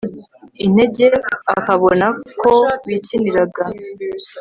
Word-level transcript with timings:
intege 0.65 1.05
akabona 1.57 2.05
ko 2.39 2.51
wikiniraga 2.85 3.63